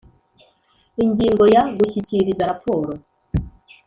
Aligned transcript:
Ingingo 1.03 1.43
ya 1.55 1.63
Gushyikiriza 1.77 2.43
raporo 2.51 2.89